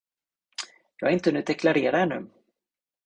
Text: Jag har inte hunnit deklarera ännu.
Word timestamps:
Jag 0.95 1.07
har 1.07 1.13
inte 1.13 1.29
hunnit 1.29 1.47
deklarera 1.47 1.99
ännu. 1.99 2.29